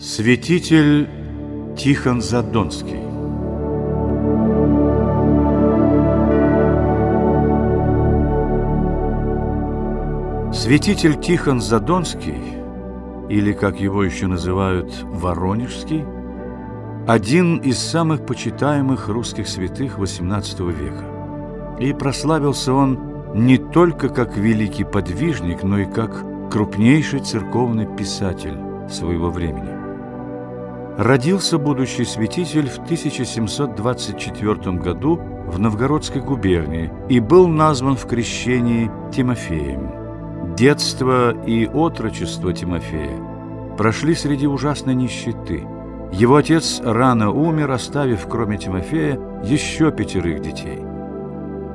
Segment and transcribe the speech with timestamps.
[0.00, 1.08] Святитель
[1.76, 3.00] Тихон Задонский
[10.52, 12.40] Святитель Тихон Задонский,
[13.28, 16.04] или, как его еще называют, Воронежский,
[17.08, 21.80] один из самых почитаемых русских святых XVIII века.
[21.80, 26.22] И прославился он не только как великий подвижник, но и как
[26.52, 28.58] крупнейший церковный писатель
[28.88, 29.77] своего времени.
[30.98, 40.56] Родился будущий святитель в 1724 году в Новгородской губернии и был назван в крещении Тимофеем.
[40.56, 43.16] Детство и отрочество Тимофея
[43.78, 45.64] прошли среди ужасной нищеты.
[46.10, 50.80] Его отец рано умер, оставив, кроме Тимофея, еще пятерых детей.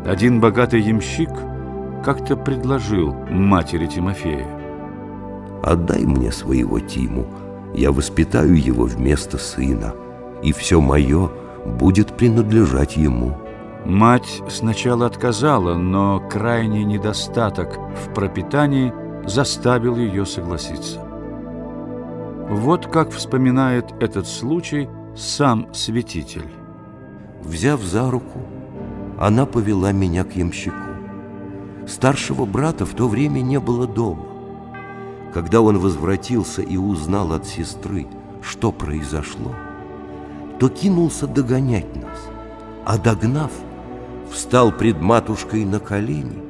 [0.06, 1.32] Один богатый ямщик
[2.04, 4.50] как-то предложил матери Тимофея.
[5.64, 7.26] «Отдай мне своего Тиму,
[7.74, 9.94] я воспитаю его вместо сына,
[10.42, 11.30] и все мое
[11.66, 13.38] будет принадлежать ему».
[13.86, 18.94] Мать сначала отказала, но крайний недостаток в пропитании
[19.26, 21.02] заставил ее согласиться.
[22.50, 26.48] Вот как вспоминает этот случай сам святитель.
[27.42, 28.40] Взяв за руку,
[29.20, 30.78] она повела меня к ямщику.
[31.86, 34.26] Старшего брата в то время не было дома.
[35.34, 38.06] Когда он возвратился и узнал от сестры,
[38.42, 39.56] что произошло,
[40.60, 42.20] то кинулся догонять нас,
[42.86, 43.52] а догнав,
[44.32, 46.44] встал пред матушкой на колени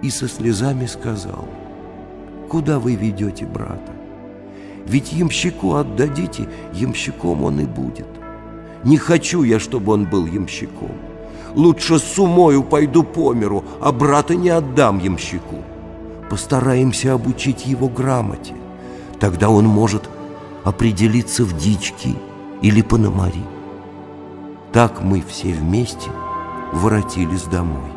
[0.00, 1.46] и со слезами сказал,
[2.48, 3.92] «Куда вы ведете брата?
[4.86, 8.08] Ведь ямщику отдадите, ямщиком он и будет.
[8.84, 10.92] Не хочу я, чтобы он был ямщиком.
[11.54, 15.75] Лучше с умою пойду по миру, а брата не отдам ямщику».
[16.30, 18.54] Постараемся обучить его грамоте.
[19.20, 20.08] Тогда он может
[20.64, 22.14] определиться в дичке
[22.62, 23.44] или пономари.
[24.72, 26.10] Так мы все вместе
[26.72, 27.90] воротились домой.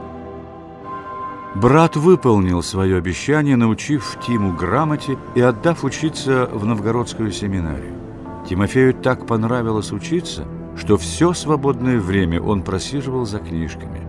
[1.55, 7.95] Брат выполнил свое обещание, научив Тиму грамоте и отдав учиться в новгородскую семинарию.
[8.47, 10.45] Тимофею так понравилось учиться,
[10.77, 14.01] что все свободное время он просиживал за книжками.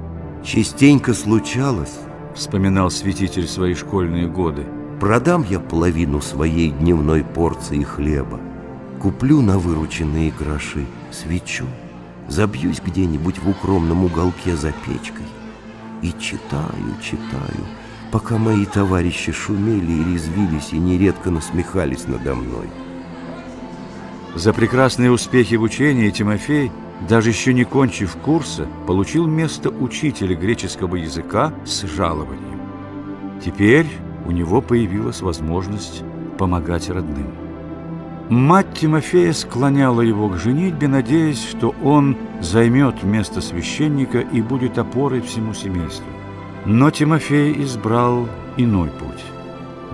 [0.45, 1.99] Частенько случалось,
[2.41, 4.65] вспоминал святитель свои школьные годы.
[4.99, 8.41] Продам я половину своей дневной порции хлеба,
[8.99, 11.67] куплю на вырученные гроши свечу,
[12.29, 15.27] забьюсь где-нибудь в укромном уголке за печкой
[16.01, 17.67] и читаю, читаю,
[18.11, 22.69] пока мои товарищи шумели и резвились и нередко насмехались надо мной.
[24.35, 26.73] За прекрасные успехи в учении Тимофей
[27.09, 32.61] даже еще не кончив курса, получил место учителя греческого языка с жалованием.
[33.45, 33.87] Теперь
[34.27, 36.03] у него появилась возможность
[36.39, 37.33] помогать родным.
[38.29, 45.21] Мать Тимофея склоняла его к женитьбе, надеясь, что он займет место священника и будет опорой
[45.21, 46.07] всему семейству.
[46.65, 49.25] Но Тимофей избрал иной путь.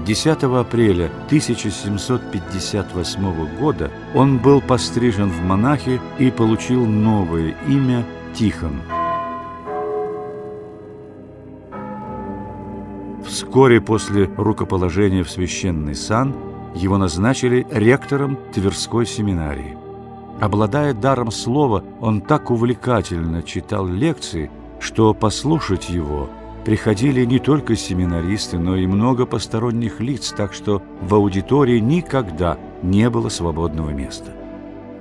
[0.04, 8.02] 10 апреля 1758 года он был пострижен в монахи и получил новое имя
[8.34, 8.80] Тихон.
[13.26, 16.34] Вскоре после рукоположения в священный сан
[16.74, 19.76] его назначили ректором Тверской семинарии.
[20.40, 24.50] Обладая даром слова, он так увлекательно читал лекции,
[24.80, 26.30] что послушать его–
[26.66, 33.08] приходили не только семинаристы, но и много посторонних лиц, так что в аудитории никогда не
[33.08, 34.32] было свободного места.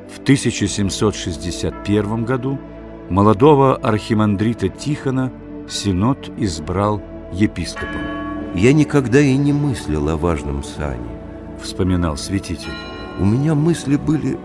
[0.07, 2.59] В 1761 году
[3.09, 5.31] молодого архимандрита Тихона
[5.67, 7.01] Синод избрал
[7.33, 8.01] епископом.
[8.53, 11.09] «Я никогда и не мыслил о важном сане»,—
[11.63, 12.77] вспоминал святитель.
[13.19, 14.37] «У меня мысли были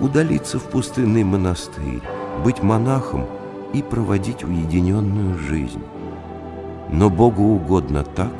[0.00, 2.00] удалиться в пустынный монастырь,
[2.42, 3.26] быть монахом
[3.74, 5.82] и проводить уединенную жизнь»
[6.90, 8.32] но Богу угодно так,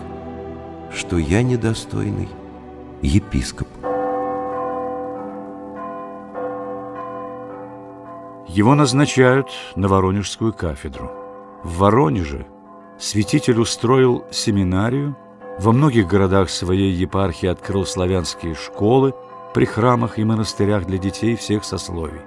[0.92, 2.28] что я недостойный
[3.02, 3.68] епископ.
[8.48, 11.10] Его назначают на Воронежскую кафедру.
[11.62, 12.46] В Воронеже
[12.98, 15.16] святитель устроил семинарию,
[15.58, 19.14] во многих городах своей епархии открыл славянские школы
[19.52, 22.20] при храмах и монастырях для детей всех сословий.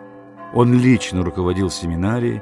[0.54, 2.42] Он лично руководил семинарией,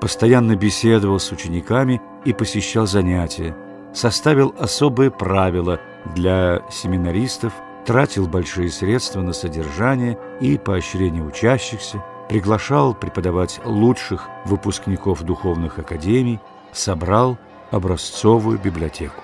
[0.00, 3.56] постоянно беседовал с учениками и посещал занятия,
[3.92, 5.80] составил особые правила
[6.14, 7.52] для семинаристов,
[7.86, 16.40] тратил большие средства на содержание и поощрение учащихся, приглашал преподавать лучших выпускников духовных академий,
[16.72, 17.38] собрал
[17.70, 19.22] образцовую библиотеку.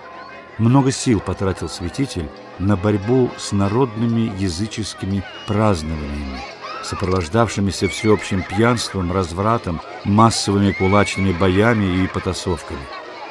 [0.58, 6.40] Много сил потратил святитель на борьбу с народными языческими празднованиями,
[6.84, 12.80] сопровождавшимися всеобщим пьянством, развратом, массовыми кулачными боями и потасовками.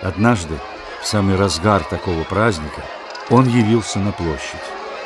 [0.02, 0.56] Однажды,
[1.02, 2.84] в самый разгар такого праздника,
[3.30, 4.60] он явился на площадь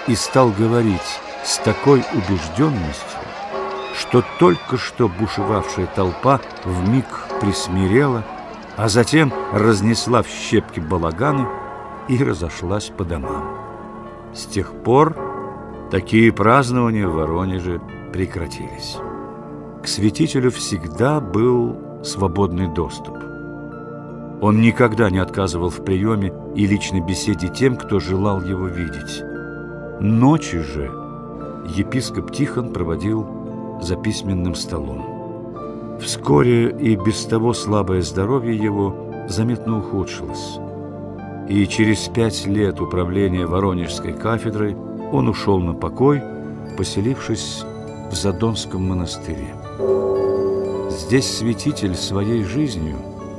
[0.08, 3.20] и стал говорить с такой убежденностью,
[3.96, 7.06] что только что бушевавшая толпа вмиг
[7.42, 8.24] присмирела,
[8.76, 11.48] а затем разнесла в щепки балаганы
[12.08, 13.58] и разошлась по домам.
[14.34, 15.16] С тех пор
[15.92, 17.82] такие празднования в Воронеже
[18.18, 18.98] прекратились.
[19.84, 23.16] К святителю всегда был свободный доступ.
[24.42, 29.22] Он никогда не отказывал в приеме и личной беседе тем, кто желал его видеть.
[30.00, 30.92] Ночи же
[31.76, 33.28] епископ Тихон проводил
[33.84, 36.00] за письменным столом.
[36.02, 40.58] Вскоре и без того слабое здоровье его заметно ухудшилось.
[41.50, 44.76] И через пять лет управления Воронежской кафедрой
[45.12, 46.24] он ушел на покой,
[46.78, 47.64] поселившись
[48.12, 49.56] в Задонском монастыре.
[50.90, 52.98] Здесь святитель своей жизнью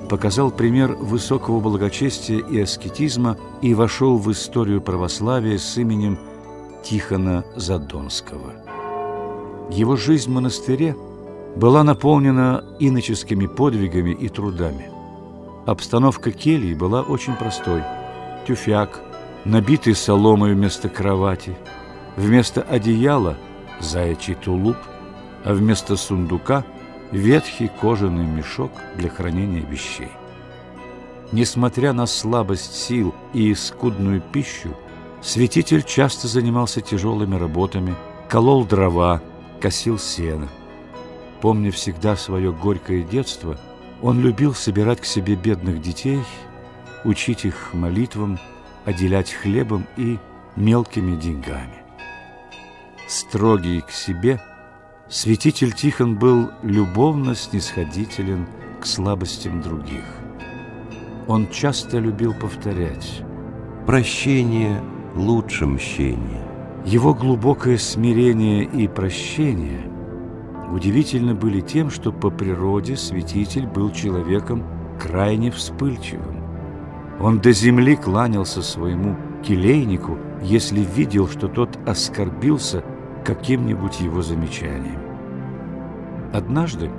[0.09, 6.19] показал пример высокого благочестия и аскетизма и вошел в историю православия с именем
[6.83, 8.53] Тихона Задонского.
[9.71, 10.97] Его жизнь в монастыре
[11.57, 14.91] была наполнена иноческими подвигами и трудами.
[15.67, 17.83] Обстановка кельи была очень простой.
[18.47, 19.01] Тюфяк,
[19.45, 21.57] набитый соломой вместо кровати,
[22.17, 23.37] вместо одеяла–
[23.81, 24.77] заячий тулуп,
[25.45, 26.65] а вместо сундука–
[27.13, 30.11] ветхий кожаный мешок для хранения вещей.
[31.33, 34.75] Несмотря на слабость сил и скудную пищу,
[35.21, 37.95] Святитель часто занимался тяжелыми работами,
[38.29, 39.21] колол дрова,
[39.61, 40.49] косил сено.
[41.41, 43.59] Помня всегда свое горькое детство,
[44.01, 46.21] он любил собирать к себе бедных детей,
[47.05, 48.39] учить их молитвам,
[48.85, 50.19] отделять хлебом и
[50.55, 51.83] мелкими деньгами.
[53.09, 54.39] Строгий к себе,
[55.09, 58.47] святитель Тихон был любовно снисходителен
[58.83, 60.05] к слабостям других.
[61.27, 63.23] Он часто любил повторять
[63.87, 64.83] «Прощение–
[65.15, 66.47] лучше мщения.
[66.85, 69.91] Его глубокое смирение и прощение
[70.71, 74.65] удивительно были тем, что по природе святитель был человеком
[75.01, 76.45] крайне вспыльчивым.
[77.21, 82.85] Он до земли кланялся своему келейнику, если видел, что тот оскорбился
[83.25, 85.01] каким-нибудь его замечанием.
[86.33, 86.91] Однажды,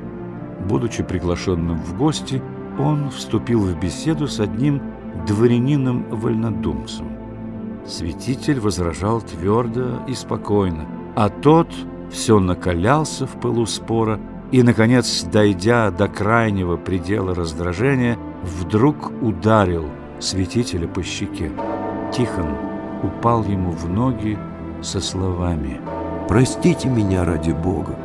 [0.68, 2.42] будучи приглашенным в гости,
[2.80, 4.81] он вступил в беседу с одним
[5.27, 7.07] дворянином-вольнодумцем.
[7.86, 10.86] Святитель возражал твердо и спокойно,
[11.16, 11.69] а тот
[12.10, 14.19] все накалялся в пылу спора
[14.51, 19.86] и, наконец, дойдя до крайнего предела раздражения, вдруг ударил
[20.19, 21.51] святителя по щеке.
[22.12, 22.56] Тихон
[23.04, 24.38] упал ему в ноги
[24.81, 25.80] со словами
[26.30, 27.96] «Простите меня ради Бога,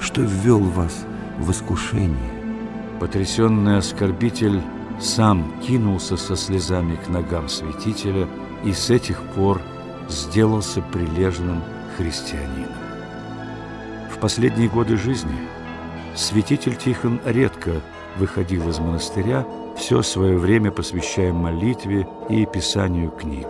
[0.00, 1.06] что ввел вас
[1.38, 2.18] в искушение».
[2.98, 4.60] Потрясенный оскорбитель
[4.98, 8.26] сам кинулся со слезами к ногам святителя
[8.64, 9.62] и с этих пор
[10.08, 11.62] сделался прилежным
[11.96, 12.74] христианином.
[14.12, 15.38] В последние годы жизни
[16.16, 17.80] святитель Тихон редко
[18.16, 23.46] выходил из монастыря, все свое время посвящая молитве и писанию книг.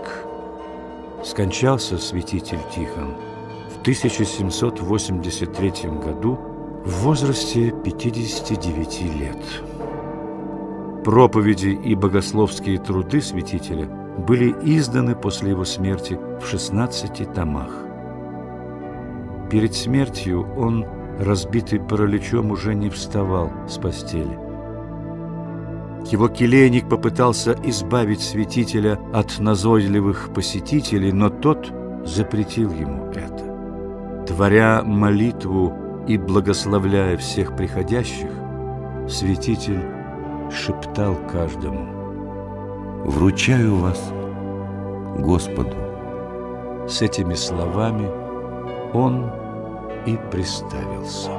[1.25, 3.15] Скончался святитель Тихон
[3.81, 5.71] в 1783
[6.05, 6.39] году
[6.85, 9.39] в возрасте 59 лет.
[11.03, 17.71] Проповеди и богословские труды святителя были изданы после его смерти в 16 томах.
[19.51, 20.85] Перед смертью он,
[21.19, 24.39] разбитый параличом, уже не вставал с постели.
[26.05, 31.73] Его келейник попытался избавить святителя от назойливых посетителей, но тот
[32.05, 33.30] запретил ему это.
[34.31, 35.73] Творя молитву
[36.07, 38.31] и благословляя всех приходящих,
[39.09, 39.83] святитель
[40.53, 44.13] шептал каждому «Вручаю вас
[45.19, 45.77] Господу».
[46.89, 48.09] С этими словами
[48.93, 49.33] он
[50.07, 51.33] и приставился.